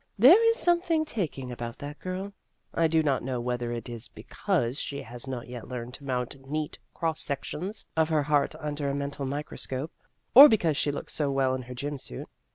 [0.17, 2.33] There is something taking about that girl.
[2.73, 6.03] (I do not know whether it is be cause she has not yet learned to
[6.03, 9.91] mount neat cross sections of her heart under a mental microscope,
[10.33, 12.27] or because she looks so well in her gym suit.)